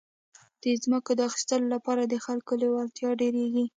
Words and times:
د 0.61 0.63
ځمکو 0.83 1.11
د 1.15 1.19
اخیستو 1.29 1.57
لپاره 1.73 2.03
د 2.05 2.15
خلکو 2.25 2.51
لېوالتیا 2.61 3.09
ډېرېږي. 3.21 3.65